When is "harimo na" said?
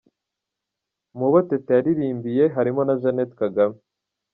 2.55-2.95